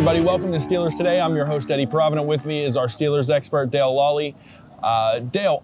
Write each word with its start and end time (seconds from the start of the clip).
everybody. 0.00 0.24
Welcome 0.24 0.50
to 0.52 0.56
Steelers 0.56 0.96
Today. 0.96 1.20
I'm 1.20 1.36
your 1.36 1.44
host, 1.44 1.70
Eddie 1.70 1.84
Provident. 1.84 2.26
With 2.26 2.46
me 2.46 2.64
is 2.64 2.74
our 2.74 2.86
Steelers 2.86 3.28
expert, 3.28 3.70
Dale 3.70 3.92
Lolley. 3.92 4.34
Uh, 4.82 5.18
Dale, 5.18 5.62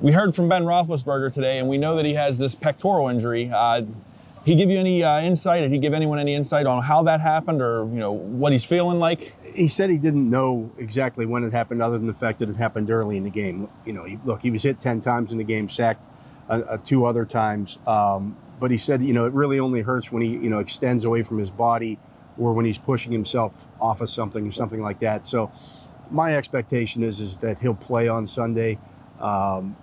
we 0.00 0.12
heard 0.12 0.36
from 0.36 0.48
Ben 0.48 0.62
Roethlisberger 0.62 1.32
today, 1.32 1.58
and 1.58 1.68
we 1.68 1.78
know 1.78 1.96
that 1.96 2.04
he 2.04 2.14
has 2.14 2.38
this 2.38 2.54
pectoral 2.54 3.08
injury. 3.08 3.50
Uh, 3.52 3.82
he 4.44 4.54
give 4.54 4.70
you 4.70 4.78
any 4.78 5.02
uh, 5.02 5.20
insight? 5.20 5.62
Did 5.62 5.72
he 5.72 5.78
give 5.78 5.94
anyone 5.94 6.20
any 6.20 6.32
insight 6.32 6.64
on 6.64 6.84
how 6.84 7.02
that 7.02 7.20
happened, 7.20 7.60
or 7.60 7.84
you 7.86 7.98
know 7.98 8.12
what 8.12 8.52
he's 8.52 8.64
feeling 8.64 9.00
like? 9.00 9.34
He 9.52 9.66
said 9.66 9.90
he 9.90 9.98
didn't 9.98 10.30
know 10.30 10.70
exactly 10.78 11.26
when 11.26 11.42
it 11.42 11.52
happened, 11.52 11.82
other 11.82 11.98
than 11.98 12.06
the 12.06 12.14
fact 12.14 12.38
that 12.38 12.48
it 12.48 12.54
happened 12.54 12.88
early 12.88 13.16
in 13.16 13.24
the 13.24 13.30
game. 13.30 13.68
You 13.84 13.94
know, 13.94 14.04
he, 14.04 14.16
look, 14.24 14.42
he 14.42 14.52
was 14.52 14.62
hit 14.62 14.80
ten 14.80 15.00
times 15.00 15.32
in 15.32 15.38
the 15.38 15.44
game, 15.44 15.68
sacked 15.68 16.04
uh, 16.48 16.60
uh, 16.68 16.78
two 16.84 17.04
other 17.04 17.24
times, 17.24 17.80
um, 17.88 18.36
but 18.60 18.70
he 18.70 18.78
said, 18.78 19.02
you 19.02 19.12
know, 19.12 19.24
it 19.24 19.32
really 19.32 19.58
only 19.58 19.80
hurts 19.80 20.12
when 20.12 20.22
he, 20.22 20.28
you 20.28 20.50
know, 20.50 20.60
extends 20.60 21.02
away 21.04 21.24
from 21.24 21.38
his 21.38 21.50
body 21.50 21.98
or 22.42 22.52
when 22.52 22.64
he's 22.64 22.78
pushing 22.78 23.12
himself 23.12 23.64
off 23.80 24.00
of 24.00 24.10
something 24.10 24.46
or 24.46 24.50
something 24.50 24.82
like 24.82 24.98
that. 25.00 25.24
So 25.24 25.50
my 26.10 26.36
expectation 26.36 27.02
is 27.02 27.20
is 27.20 27.38
that 27.38 27.60
he'll 27.60 27.74
play 27.74 28.08
on 28.08 28.26
Sunday. 28.26 28.78
Um, 29.20 29.76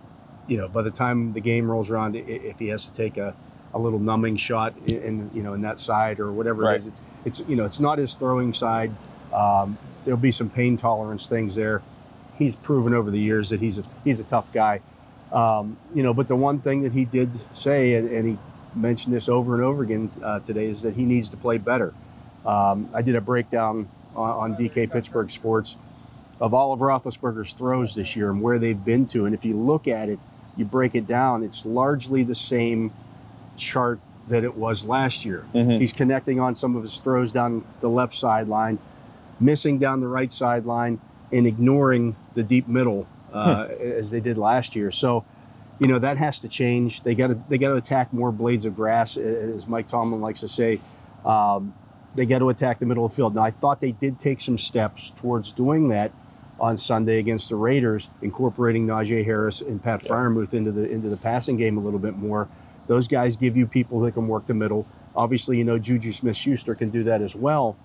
you 0.47 0.57
know, 0.57 0.67
by 0.67 0.81
the 0.81 0.91
time 0.91 1.33
the 1.33 1.39
game 1.41 1.69
rolls 1.69 1.89
around, 1.89 2.15
if 2.15 2.59
he 2.59 2.67
has 2.69 2.85
to 2.85 2.93
take 2.93 3.17
a, 3.17 3.33
a 3.73 3.79
little 3.79 3.99
numbing 3.99 4.35
shot 4.37 4.73
in, 4.85 5.01
in 5.03 5.31
you 5.33 5.41
know 5.43 5.53
in 5.53 5.61
that 5.61 5.79
side 5.79 6.19
or 6.19 6.31
whatever 6.31 6.63
Right. 6.63 6.75
it 6.75 6.79
is, 6.79 6.87
it's 6.87 7.01
it's 7.25 7.49
you 7.49 7.55
know 7.55 7.65
it's 7.65 7.79
not 7.79 7.97
his 7.97 8.13
throwing 8.13 8.53
side. 8.53 8.91
Um, 9.33 9.77
there'll 10.05 10.19
be 10.19 10.31
some 10.31 10.49
pain 10.49 10.75
tolerance 10.77 11.27
things 11.27 11.55
there. 11.55 11.81
He's 12.37 12.55
proven 12.55 12.93
over 12.93 13.11
the 13.11 13.19
years 13.19 13.49
that 13.49 13.59
he's 13.59 13.77
a 13.79 13.83
he's 14.03 14.19
a 14.19 14.23
tough 14.23 14.51
guy. 14.51 14.81
Um, 15.31 15.77
you 15.93 16.01
know, 16.03 16.13
but 16.13 16.27
the 16.27 16.35
one 16.35 16.59
thing 16.59 16.81
that 16.81 16.93
he 16.93 17.05
did 17.05 17.29
say, 17.53 17.93
and, 17.93 18.09
and 18.09 18.27
he 18.29 18.37
mentioned 18.75 19.13
this 19.13 19.29
over 19.29 19.53
and 19.53 19.63
over 19.63 19.83
again 19.83 20.09
uh, 20.23 20.39
today, 20.39 20.65
is 20.65 20.81
that 20.81 20.95
he 20.95 21.03
needs 21.05 21.29
to 21.29 21.37
play 21.37 21.57
better. 21.59 21.93
Um, 22.45 22.89
I 22.93 23.01
did 23.01 23.15
a 23.15 23.21
breakdown 23.21 23.89
on, 24.15 24.53
on 24.53 24.55
DK 24.55 24.91
Pittsburgh 24.91 25.29
Sports 25.29 25.75
of 26.39 26.53
all 26.53 26.71
of 26.71 26.79
Roethlisberger's 26.79 27.53
throws 27.53 27.95
this 27.95 28.15
year 28.15 28.29
and 28.29 28.41
where 28.41 28.59
they've 28.59 28.83
been 28.83 29.05
to. 29.07 29.25
And 29.25 29.35
if 29.35 29.43
you 29.43 29.57
look 29.57 29.87
at 29.87 30.09
it, 30.09 30.19
you 30.55 30.65
break 30.65 30.95
it 30.95 31.05
down, 31.07 31.43
it's 31.43 31.65
largely 31.65 32.23
the 32.23 32.35
same 32.35 32.91
chart 33.57 33.99
that 34.29 34.43
it 34.43 34.55
was 34.55 34.85
last 34.85 35.25
year. 35.25 35.45
He's 35.79 35.93
connecting 35.93 36.39
on 36.39 36.55
some 36.55 36.75
of 36.75 36.83
his 36.83 36.99
throws 36.99 37.31
down 37.31 37.65
the 37.81 37.89
left 37.89 38.13
sideline, 38.13 38.79
missing 39.39 39.79
down 39.79 40.01
the 40.01 40.07
right 40.07 40.31
sideline, 40.31 40.99
and 41.31 41.45
ignoring 41.47 42.15
the 42.35 42.43
deep 42.43 42.67
middle 42.67 43.07
uh, 43.33 43.67
as 43.79 44.11
they 44.11 44.19
did 44.19 44.37
last 44.37 44.75
year. 44.75 44.91
So, 44.91 45.25
you 45.79 45.87
know 45.87 45.99
that 45.99 46.17
has 46.17 46.41
to 46.41 46.49
change. 46.49 47.03
They 47.03 47.15
got 47.15 47.27
to 47.27 47.39
they 47.47 47.57
got 47.57 47.69
to 47.69 47.77
attack 47.77 48.11
more 48.11 48.33
blades 48.33 48.65
of 48.65 48.75
grass, 48.75 49.15
as 49.15 49.65
Mike 49.65 49.87
Tomlin 49.87 50.19
likes 50.19 50.41
to 50.41 50.49
say. 50.49 50.81
Um, 51.23 51.73
they 52.15 52.25
got 52.25 52.39
to 52.39 52.49
attack 52.49 52.79
the 52.79 52.85
middle 52.85 53.05
of 53.05 53.11
the 53.11 53.15
field. 53.15 53.35
Now, 53.35 53.43
I 53.43 53.51
thought 53.51 53.81
they 53.81 53.91
did 53.91 54.19
take 54.19 54.41
some 54.41 54.57
steps 54.57 55.11
towards 55.11 55.51
doing 55.51 55.89
that 55.89 56.11
on 56.59 56.75
Sunday 56.75 57.19
against 57.19 57.49
the 57.49 57.55
Raiders, 57.55 58.09
incorporating 58.21 58.85
Najee 58.85 59.23
Harris 59.23 59.61
and 59.61 59.81
Pat 59.81 60.01
Freiermuth 60.01 60.53
into 60.53 60.71
the 60.71 60.89
into 60.89 61.09
the 61.09 61.17
passing 61.17 61.57
game 61.57 61.77
a 61.77 61.81
little 61.81 61.99
bit 61.99 62.17
more. 62.17 62.47
Those 62.87 63.07
guys 63.07 63.35
give 63.35 63.55
you 63.55 63.67
people 63.67 63.99
that 64.01 64.13
can 64.13 64.27
work 64.27 64.47
the 64.47 64.53
middle. 64.53 64.85
Obviously, 65.15 65.57
you 65.57 65.63
know 65.63 65.77
Juju 65.77 66.11
Smith-Schuster 66.11 66.75
can 66.75 66.89
do 66.89 67.03
that 67.03 67.21
as 67.21 67.35
well. 67.35 67.77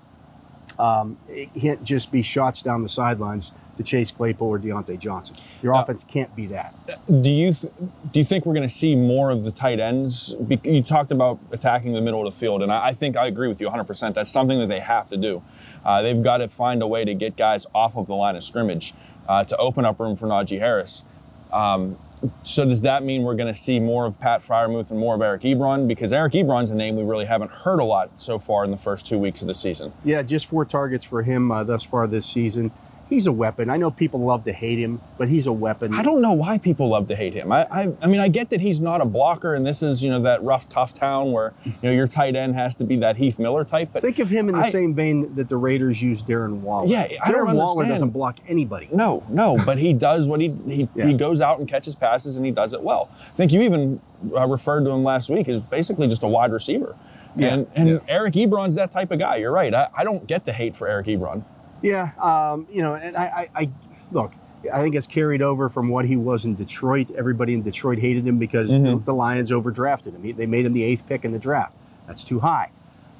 Um, 0.78 1.16
it 1.28 1.50
can't 1.54 1.82
just 1.84 2.10
be 2.12 2.22
shots 2.22 2.62
down 2.62 2.82
the 2.82 2.88
sidelines 2.88 3.52
to 3.76 3.82
Chase 3.82 4.12
Claypool 4.12 4.46
or 4.48 4.58
Diontae 4.58 4.98
Johnson. 4.98 5.36
Your 5.62 5.74
Uh, 5.74 5.82
offense 5.82 6.04
can't 6.04 6.34
be 6.36 6.46
that. 6.46 6.74
Do 7.22 7.30
you 7.30 7.52
th- 7.52 7.72
do 8.12 8.20
you 8.20 8.24
think 8.24 8.46
we're 8.46 8.54
going 8.54 8.66
to 8.68 8.72
see 8.72 8.94
more 8.94 9.30
of 9.30 9.44
the 9.44 9.50
tight 9.50 9.80
ends? 9.80 10.34
Be- 10.34 10.60
You 10.62 10.82
talked 10.82 11.10
about 11.10 11.38
attacking 11.50 11.92
the 11.92 12.00
middle 12.00 12.24
of 12.26 12.32
the 12.32 12.38
field, 12.38 12.62
and 12.62 12.72
I, 12.72 12.86
I 12.88 12.92
think 12.92 13.16
I 13.16 13.26
agree 13.26 13.48
with 13.48 13.60
you 13.60 13.66
100. 13.66 13.84
percent 13.84 14.14
That's 14.14 14.30
something 14.30 14.58
that 14.60 14.68
they 14.68 14.80
have 14.80 15.08
to 15.08 15.16
do. 15.16 15.42
Uh, 15.84 16.02
they've 16.02 16.22
got 16.22 16.36
to 16.38 16.48
find 16.48 16.82
a 16.82 16.86
way 16.86 17.04
to 17.04 17.14
get 17.14 17.36
guys 17.36 17.66
off 17.74 17.96
of 17.96 18.06
the 18.06 18.14
line 18.14 18.36
of 18.36 18.44
scrimmage 18.44 18.94
uh, 19.28 19.42
to 19.44 19.56
open 19.56 19.84
up 19.84 19.98
room 19.98 20.14
for 20.16 20.26
Najee 20.28 20.60
Harris. 20.60 21.04
Um, 21.52 21.96
so 22.42 22.64
does 22.64 22.82
that 22.82 23.02
mean 23.02 23.22
we're 23.22 23.34
going 23.34 23.52
to 23.52 23.58
see 23.58 23.80
more 23.80 24.06
of 24.06 24.18
Pat 24.20 24.40
Freiermuth 24.40 24.90
and 24.90 24.98
more 24.98 25.14
of 25.14 25.22
Eric 25.22 25.42
Ebron? 25.42 25.86
Because 25.86 26.12
Eric 26.12 26.34
Ebron's 26.34 26.70
a 26.70 26.74
name 26.74 26.96
we 26.96 27.02
really 27.02 27.24
haven't 27.24 27.50
heard 27.50 27.80
a 27.80 27.84
lot 27.84 28.20
so 28.20 28.38
far 28.38 28.64
in 28.64 28.70
the 28.70 28.76
first 28.76 29.06
two 29.06 29.18
weeks 29.18 29.42
of 29.42 29.48
the 29.48 29.54
season. 29.54 29.92
Yeah, 30.04 30.22
just 30.22 30.46
four 30.46 30.64
targets 30.64 31.04
for 31.04 31.22
him 31.22 31.50
uh, 31.50 31.64
thus 31.64 31.82
far 31.82 32.06
this 32.06 32.26
season. 32.26 32.70
He's 33.08 33.26
a 33.26 33.32
weapon. 33.32 33.68
I 33.68 33.76
know 33.76 33.90
people 33.90 34.20
love 34.20 34.44
to 34.44 34.52
hate 34.52 34.78
him, 34.78 35.00
but 35.18 35.28
he's 35.28 35.46
a 35.46 35.52
weapon. 35.52 35.92
I 35.94 36.02
don't 36.02 36.22
know 36.22 36.32
why 36.32 36.56
people 36.58 36.88
love 36.88 37.06
to 37.08 37.14
hate 37.16 37.34
him. 37.34 37.52
I, 37.52 37.66
I, 37.70 37.92
I 38.00 38.06
mean, 38.06 38.20
I 38.20 38.28
get 38.28 38.48
that 38.50 38.60
he's 38.62 38.80
not 38.80 39.00
a 39.00 39.04
blocker, 39.04 39.54
and 39.54 39.64
this 39.66 39.82
is 39.82 40.02
you 40.02 40.10
know 40.10 40.22
that 40.22 40.42
rough, 40.42 40.68
tough 40.68 40.94
town 40.94 41.30
where 41.32 41.52
you 41.64 41.72
know 41.82 41.90
your 41.90 42.06
tight 42.06 42.34
end 42.34 42.54
has 42.54 42.74
to 42.76 42.84
be 42.84 42.96
that 42.96 43.16
Heath 43.16 43.38
Miller 43.38 43.62
type. 43.64 43.90
But 43.92 44.02
Think 44.02 44.18
of 44.20 44.30
him 44.30 44.48
in 44.48 44.54
the 44.54 44.62
I- 44.62 44.70
same 44.70 44.94
vein 44.94 45.34
that 45.34 45.48
the 45.48 45.56
Raiders 45.56 46.00
use 46.02 46.22
Darren 46.22 46.60
Waller. 46.60 46.86
Yeah, 46.88 47.06
I 47.24 47.30
don't 47.30 47.46
Darren 47.46 47.54
Waller 47.56 47.84
doesn't 47.86 48.10
block 48.10 48.38
anybody. 48.48 48.88
no, 48.92 49.22
no, 49.28 49.58
but 49.64 49.78
he 49.78 49.92
does 49.92 50.26
what 50.28 50.40
he 50.40 50.48
he, 50.66 50.88
Yeah. 50.94 51.06
he 51.06 51.14
goes 51.14 51.40
out 51.40 51.58
and 51.58 51.68
catches 51.68 51.94
passes, 51.94 52.36
and 52.38 52.46
he 52.46 52.52
does 52.52 52.72
it 52.72 52.82
well. 52.82 53.10
I 53.32 53.36
think 53.36 53.52
you 53.52 53.60
even 53.62 54.00
uh, 54.34 54.46
referred 54.48 54.84
to 54.84 54.90
him 54.90 55.04
last 55.04 55.28
week 55.28 55.48
as 55.48 55.64
basically 55.64 56.08
just 56.08 56.22
a 56.22 56.28
wide 56.28 56.52
receiver. 56.52 56.96
Yeah, 57.36 57.48
And, 57.54 57.66
and 57.74 57.88
yeah. 57.88 57.98
Eric 58.08 58.34
Ebron's 58.34 58.76
that 58.76 58.92
type 58.92 59.10
of 59.10 59.18
guy. 59.18 59.36
You're 59.36 59.50
right. 59.52 59.74
I, 59.74 59.88
I 59.96 60.04
don't 60.04 60.24
get 60.26 60.44
the 60.44 60.52
hate 60.52 60.74
for 60.76 60.86
Eric 60.88 61.06
Ebron. 61.08 61.44
Yeah, 61.84 62.10
um, 62.18 62.66
you 62.72 62.82
know, 62.82 62.94
and 62.94 63.16
I, 63.16 63.48
I, 63.54 63.60
I 63.62 63.70
look. 64.10 64.32
I 64.72 64.80
think 64.80 64.94
it's 64.94 65.06
carried 65.06 65.42
over 65.42 65.68
from 65.68 65.88
what 65.90 66.06
he 66.06 66.16
was 66.16 66.46
in 66.46 66.54
Detroit. 66.54 67.10
Everybody 67.10 67.52
in 67.52 67.62
Detroit 67.62 67.98
hated 67.98 68.26
him 68.26 68.38
because 68.38 68.70
Mm-hmm. 68.70 69.04
the 69.04 69.14
Lions 69.14 69.50
overdrafted 69.50 70.14
him. 70.14 70.22
He- 70.22 70.32
They 70.32 70.46
made 70.46 70.64
him 70.64 70.72
the 70.72 70.82
eighth 70.84 71.06
pick 71.06 71.24
in 71.24 71.32
the 71.32 71.38
draft. 71.38 71.76
That's 72.06 72.24
too 72.24 72.40
high. 72.40 72.70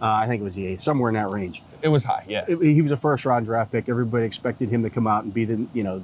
Uh, 0.00 0.06
I 0.06 0.26
think 0.26 0.40
it 0.40 0.44
was 0.44 0.54
the 0.54 0.66
eighth, 0.66 0.80
somewhere 0.80 1.10
in 1.10 1.14
that 1.16 1.30
range. 1.30 1.62
It 1.82 1.88
was 1.88 2.04
high, 2.04 2.24
yeah. 2.26 2.44
It- 2.48 2.60
he 2.62 2.80
was 2.80 2.90
a 2.92 2.96
first 2.96 3.26
round 3.26 3.44
draft 3.44 3.72
pick. 3.72 3.88
Everybody 3.90 4.24
expected 4.24 4.70
him 4.70 4.82
to 4.84 4.88
come 4.90 5.06
out 5.06 5.24
and 5.24 5.34
be 5.34 5.44
the, 5.44 5.66
you 5.74 5.82
know, 5.82 6.02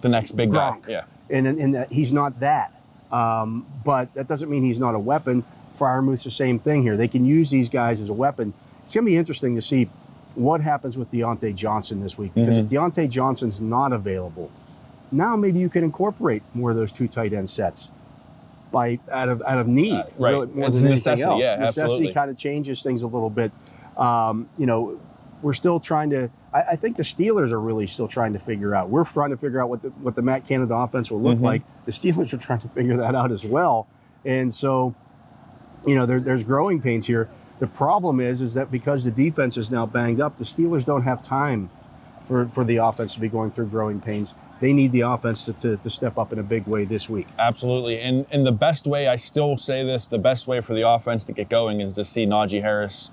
the 0.00 0.08
next 0.08 0.32
big 0.32 0.50
guy, 0.50 0.76
yeah. 0.88 1.04
and 1.28 1.46
and 1.46 1.74
that 1.76 1.92
he's 1.92 2.12
not 2.12 2.40
that. 2.40 2.72
Um, 3.12 3.66
but 3.84 4.12
that 4.14 4.26
doesn't 4.26 4.48
mean 4.50 4.64
he's 4.64 4.80
not 4.80 4.94
a 4.96 4.98
weapon. 4.98 5.44
Freiermuth's 5.76 6.24
the 6.24 6.30
same 6.30 6.58
thing 6.58 6.82
here. 6.82 6.96
They 6.96 7.08
can 7.08 7.24
use 7.24 7.50
these 7.50 7.68
guys 7.68 8.00
as 8.00 8.08
a 8.08 8.12
weapon. 8.12 8.54
It's 8.82 8.94
going 8.94 9.04
to 9.04 9.10
be 9.10 9.16
interesting 9.16 9.54
to 9.54 9.62
see 9.62 9.88
what 10.34 10.60
happens 10.60 10.96
with 10.96 11.10
Diontae 11.10 11.54
Johnson 11.54 12.00
this 12.02 12.16
week 12.16 12.32
because 12.34 12.56
if 12.56 12.66
Diontae 12.66 13.08
Johnson's 13.10 13.60
not 13.60 13.92
available, 13.92 14.50
now 15.12 15.36
maybe 15.36 15.58
you 15.58 15.68
can 15.68 15.82
incorporate 15.84 16.42
more 16.54 16.70
of 16.70 16.76
those 16.76 16.92
two 16.92 17.08
tight 17.08 17.32
end 17.32 17.50
sets 17.50 17.88
by 18.72 19.00
out 19.10 19.28
of 19.28 19.42
out 19.46 19.58
of 19.58 19.66
need, 19.66 19.92
Uh, 19.92 20.04
right. 20.18 20.30
really, 20.30 20.46
more 20.48 20.68
It's 20.68 20.76
than 20.78 20.86
a 20.86 20.90
anything 20.90 20.90
necessity, 20.92 21.22
else. 21.30 21.42
yeah, 21.42 21.56
necessity 21.56 21.82
absolutely. 21.82 22.14
kind 22.14 22.30
of 22.30 22.36
changes 22.36 22.82
things 22.82 23.02
a 23.02 23.06
little 23.08 23.30
bit. 23.30 23.50
Um, 23.96 24.48
you 24.56 24.66
know, 24.66 24.98
we're 25.42 25.52
still 25.54 25.80
trying 25.80 26.10
to. 26.10 26.30
I, 26.52 26.62
I 26.62 26.76
think 26.76 26.96
the 26.96 27.02
Steelers 27.02 27.50
are 27.50 27.60
really 27.60 27.86
still 27.88 28.06
trying 28.06 28.32
to 28.34 28.38
figure 28.38 28.74
out. 28.74 28.88
We're 28.88 29.04
trying 29.04 29.30
to 29.30 29.36
figure 29.36 29.60
out 29.60 29.68
what 29.68 29.82
the 29.82 29.88
what 29.88 30.14
the 30.14 30.22
Matt 30.22 30.46
Canada 30.46 30.74
offense 30.74 31.10
will 31.10 31.20
look 31.20 31.36
Mm-hmm. 31.36 31.44
like. 31.44 31.62
The 31.86 31.92
Steelers 31.92 32.32
are 32.32 32.36
trying 32.38 32.60
to 32.60 32.68
figure 32.68 32.96
that 32.98 33.16
out 33.16 33.32
as 33.32 33.44
well, 33.44 33.88
and 34.24 34.54
so, 34.54 34.94
you 35.84 35.96
know, 35.96 36.06
there, 36.06 36.20
there's 36.20 36.44
growing 36.44 36.80
pains 36.80 37.06
here. 37.08 37.28
The 37.60 37.66
problem 37.66 38.20
is, 38.20 38.40
is 38.40 38.54
that 38.54 38.70
because 38.70 39.04
the 39.04 39.10
defense 39.10 39.56
is 39.56 39.70
now 39.70 39.86
banged 39.86 40.20
up, 40.20 40.38
the 40.38 40.44
Steelers 40.44 40.84
don't 40.84 41.02
have 41.02 41.22
time 41.22 41.70
for, 42.26 42.46
for 42.48 42.64
the 42.64 42.78
offense 42.78 43.14
to 43.14 43.20
be 43.20 43.28
going 43.28 43.50
through 43.50 43.66
growing 43.66 44.00
pains. 44.00 44.34
They 44.60 44.72
need 44.72 44.92
the 44.92 45.02
offense 45.02 45.44
to, 45.44 45.52
to, 45.54 45.76
to 45.76 45.90
step 45.90 46.18
up 46.18 46.32
in 46.32 46.38
a 46.38 46.42
big 46.42 46.66
way 46.66 46.84
this 46.84 47.08
week. 47.08 47.28
Absolutely. 47.38 48.00
And 48.00 48.26
and 48.30 48.46
the 48.46 48.52
best 48.52 48.86
way, 48.86 49.08
I 49.08 49.16
still 49.16 49.56
say 49.56 49.84
this, 49.84 50.06
the 50.06 50.18
best 50.18 50.46
way 50.46 50.60
for 50.60 50.74
the 50.74 50.88
offense 50.88 51.24
to 51.26 51.32
get 51.32 51.48
going 51.48 51.80
is 51.80 51.94
to 51.96 52.04
see 52.04 52.26
Najee 52.26 52.62
Harris 52.62 53.10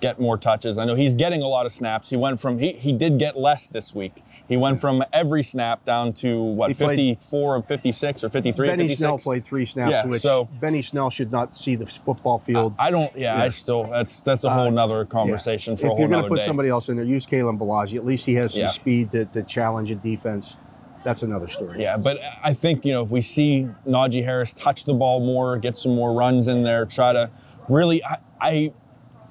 get 0.00 0.18
more 0.20 0.36
touches. 0.36 0.78
I 0.78 0.84
know 0.84 0.94
he's 0.94 1.14
getting 1.14 1.42
a 1.42 1.46
lot 1.46 1.66
of 1.66 1.72
snaps. 1.72 2.10
He 2.10 2.16
went 2.16 2.40
from 2.40 2.58
he, 2.58 2.72
he 2.72 2.92
did 2.92 3.18
get 3.18 3.36
less 3.38 3.68
this 3.68 3.94
week. 3.94 4.22
He 4.48 4.56
went 4.56 4.80
from 4.80 5.04
every 5.12 5.42
snap 5.42 5.84
down 5.84 6.12
to 6.14 6.42
what 6.42 6.70
He 6.70 6.74
played- 6.74 6.96
54 7.18 7.56
of 7.56 7.66
56 7.66 8.24
or 8.24 8.30
53 8.30 8.66
Benny 8.68 8.82
56. 8.84 8.98
Snell 8.98 9.18
played 9.18 9.44
three 9.44 9.66
snaps, 9.66 9.92
Yeah, 9.92 10.06
which 10.06 10.22
so- 10.22 10.48
Benny 10.60 10.82
Snell 10.82 11.10
should 11.10 11.30
not 11.30 11.54
see 11.56 11.76
the 11.76 11.86
football 11.86 12.38
field. 12.38 12.74
I 12.78 12.90
don't 12.90 13.14
yeah, 13.16 13.40
I 13.40 13.48
still 13.48 13.84
that's 13.84 14.20
that's 14.22 14.44
a 14.44 14.50
whole 14.50 14.68
Uh, 14.68 14.70
nother 14.70 15.00
Yeah. 15.00 15.04
conversation 15.04 15.76
for 15.76 15.88
a 15.88 15.92
if 15.92 15.98
you're 15.98 16.08
going 16.08 16.22
to 16.22 16.28
put 16.28 16.38
day. 16.40 16.46
somebody 16.46 16.68
else 16.68 16.88
in 16.88 16.96
there, 16.96 17.04
use 17.04 17.26
Kalen 17.26 17.58
Ballage. 17.58 17.94
At 17.96 18.04
least 18.04 18.26
he 18.26 18.34
has 18.34 18.52
some 18.54 18.62
Yeah. 18.62 18.68
speed 18.68 19.12
to, 19.12 19.24
to 19.26 19.42
challenge 19.42 19.90
a 19.90 19.94
defense. 19.94 20.56
That's 21.04 21.22
another 21.22 21.48
story. 21.48 21.80
Yeah, 21.80 21.96
but 21.96 22.18
I 22.42 22.52
think 22.52 22.84
you 22.84 22.92
know 22.92 23.02
if 23.02 23.10
we 23.10 23.20
see 23.22 23.66
Najee 23.88 24.22
Harris 24.24 24.52
touch 24.52 24.84
the 24.84 24.92
ball 24.92 25.20
more, 25.20 25.56
get 25.56 25.76
some 25.78 25.94
more 25.94 26.12
runs 26.12 26.46
in 26.48 26.62
there, 26.62 26.84
try 26.84 27.12
to 27.14 27.30
really. 27.68 28.04
I, 28.04 28.18
I 28.40 28.72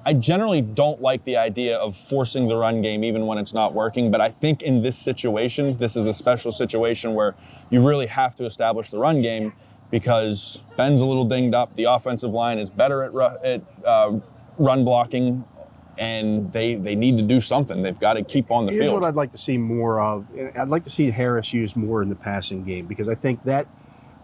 I 0.04 0.14
generally 0.14 0.62
don't 0.62 1.02
like 1.02 1.24
the 1.24 1.36
idea 1.36 1.76
of 1.76 1.94
forcing 1.94 2.48
the 2.48 2.56
run 2.56 2.80
game 2.80 3.04
even 3.04 3.26
when 3.26 3.36
it's 3.38 3.52
not 3.52 3.74
working, 3.74 4.10
but 4.10 4.20
I 4.20 4.30
think 4.30 4.62
in 4.62 4.82
this 4.82 4.96
situation, 4.96 5.76
this 5.76 5.94
is 5.94 6.06
a 6.06 6.12
special 6.12 6.52
situation 6.52 7.14
where 7.14 7.34
you 7.68 7.86
really 7.86 8.06
have 8.06 8.34
to 8.36 8.46
establish 8.46 8.88
the 8.90 8.98
run 8.98 9.20
game 9.20 9.52
because 9.90 10.62
Ben's 10.76 11.00
a 11.02 11.06
little 11.06 11.26
dinged 11.26 11.54
up. 11.54 11.74
The 11.74 11.84
offensive 11.84 12.30
line 12.30 12.58
is 12.58 12.70
better 12.70 13.02
at, 13.02 13.12
ru- 13.12 13.38
at 13.44 13.62
uh, 13.84 14.18
run 14.56 14.84
blocking, 14.84 15.44
and 15.98 16.50
they 16.50 16.76
they 16.76 16.94
need 16.94 17.18
to 17.18 17.22
do 17.22 17.40
something. 17.40 17.82
They've 17.82 17.98
got 17.98 18.14
to 18.14 18.22
keep 18.24 18.50
on 18.50 18.64
the 18.64 18.72
Here's 18.72 18.84
field. 18.84 19.02
what 19.02 19.08
I'd 19.08 19.16
like 19.16 19.32
to 19.32 19.38
see 19.38 19.58
more 19.58 20.00
of. 20.00 20.24
I'd 20.56 20.68
like 20.68 20.84
to 20.84 20.90
see 20.90 21.10
Harris 21.10 21.52
used 21.52 21.76
more 21.76 22.02
in 22.02 22.08
the 22.08 22.14
passing 22.14 22.64
game 22.64 22.86
because 22.86 23.06
I 23.08 23.14
think 23.14 23.42
that 23.44 23.66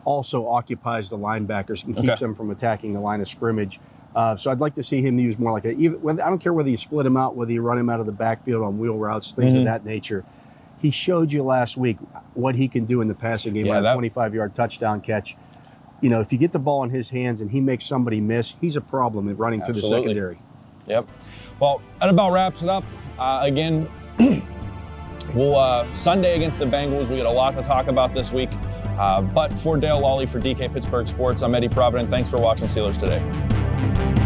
also 0.06 0.46
occupies 0.48 1.10
the 1.10 1.18
linebackers 1.18 1.84
and 1.84 1.94
keeps 1.94 2.08
Okay. 2.08 2.14
them 2.20 2.34
from 2.34 2.50
attacking 2.50 2.94
the 2.94 3.00
line 3.00 3.20
of 3.20 3.28
scrimmage. 3.28 3.78
Uh, 4.16 4.34
so 4.34 4.50
I'd 4.50 4.60
like 4.60 4.74
to 4.76 4.82
see 4.82 5.02
him 5.02 5.18
use 5.18 5.38
more 5.38 5.52
like 5.52 5.66
a. 5.66 5.72
Even, 5.72 6.00
whether- 6.00 6.24
I 6.24 6.30
don't 6.30 6.38
care 6.38 6.54
whether 6.54 6.70
you 6.70 6.78
split 6.78 7.04
him 7.04 7.18
out, 7.18 7.36
whether 7.36 7.52
you 7.52 7.60
run 7.60 7.76
him 7.78 7.90
out 7.90 8.00
of 8.00 8.06
the 8.06 8.12
backfield 8.12 8.64
on 8.64 8.78
wheel 8.78 8.94
routes, 8.96 9.32
things 9.34 9.54
Mhm. 9.54 9.58
of 9.58 9.64
that 9.66 9.84
nature. 9.84 10.24
He 10.78 10.90
showed 10.90 11.32
you 11.32 11.42
last 11.42 11.76
week 11.76 11.98
what 12.32 12.54
he 12.54 12.66
can 12.66 12.86
do 12.86 13.02
in 13.02 13.08
the 13.08 13.14
passing 13.14 13.52
game 13.52 13.66
Yeah, 13.66 13.76
on 13.76 13.86
a 13.86 13.92
25 13.92 14.34
yard 14.34 14.54
touchdown 14.54 15.02
catch. 15.02 15.36
You 16.00 16.08
know, 16.08 16.20
if 16.20 16.32
you 16.32 16.38
get 16.38 16.52
the 16.52 16.58
ball 16.58 16.82
in 16.82 16.90
his 16.90 17.10
hands 17.10 17.42
and 17.42 17.50
he 17.50 17.60
makes 17.60 17.84
somebody 17.84 18.20
miss, 18.20 18.54
he's 18.60 18.74
a 18.74 18.80
problem 18.80 19.28
in 19.28 19.36
running 19.36 19.60
to 19.62 19.72
the 19.74 19.80
secondary. 19.80 20.38
Yep. 20.86 21.06
Well, 21.60 21.82
that 22.00 22.08
about 22.08 22.32
wraps 22.32 22.62
it 22.62 22.70
up. 22.70 22.84
Uh, 23.18 23.40
again, 23.42 23.86
we'll 25.34 25.56
uh, 25.58 25.90
Sunday 25.92 26.36
against 26.36 26.58
the 26.58 26.64
Bengals. 26.66 27.10
We 27.10 27.16
got 27.18 27.26
a 27.26 27.30
lot 27.30 27.52
to 27.54 27.62
talk 27.62 27.88
about 27.88 28.14
this 28.14 28.32
week. 28.32 28.50
Uh, 28.98 29.20
but 29.20 29.52
for 29.52 29.76
Dale 29.76 30.00
Lolley 30.00 30.26
for 30.26 30.40
DK 30.40 30.72
Pittsburgh 30.72 31.06
Sports, 31.06 31.42
I'm 31.42 31.54
Eddie 31.54 31.68
Provident. 31.68 32.08
Thanks 32.08 32.30
for 32.30 32.38
watching 32.38 32.66
Steelers 32.66 32.96
today 32.96 33.22
thank 33.94 34.18
you 34.18 34.25